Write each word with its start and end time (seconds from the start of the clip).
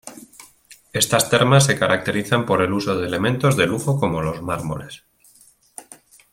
Estas 0.93 1.29
termas 1.29 1.63
se 1.65 1.77
caracterizan 1.77 2.47
por 2.47 2.63
el 2.63 2.73
uso 2.73 2.97
de 2.99 3.05
elementos 3.05 3.55
de 3.55 3.67
lujo 3.67 3.99
como 3.99 4.23
los 4.23 4.41
mármoles. 4.41 5.03